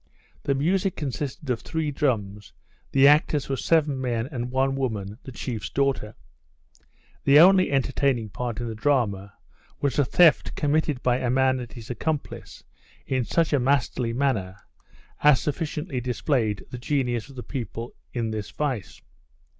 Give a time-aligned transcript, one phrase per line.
[0.41, 2.53] The music consisted of three drums,
[2.91, 6.15] the actors were seven men, and one woman, the chief's daughter.
[7.23, 9.33] The only entertaining part in the drama,
[9.79, 12.63] was a theft committed by a man and his accomplice,
[13.05, 14.55] in such a masterly manner,
[15.21, 19.01] as sufficiently displayed the genius of the people in this vice.